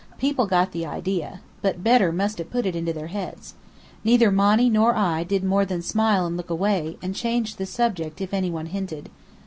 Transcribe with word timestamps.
People 0.17 0.47
got 0.47 0.71
the 0.71 0.83
idea. 0.83 1.41
But 1.61 1.83
Bedr 1.83 2.11
must 2.11 2.39
have 2.39 2.49
put 2.49 2.65
it 2.65 2.75
into 2.75 2.91
their 2.91 3.05
heads. 3.13 3.53
Neither 4.03 4.31
Monny 4.31 4.67
nor 4.67 4.95
I 4.95 5.23
did 5.23 5.43
more 5.43 5.63
than 5.63 5.83
smile 5.83 6.25
and 6.25 6.35
look 6.35 6.49
away, 6.49 6.97
and 7.03 7.13
change 7.13 7.57
the 7.57 7.67
subject 7.67 8.19
if 8.19 8.33
any 8.33 8.49
one 8.49 8.65
hinted. 8.65 9.09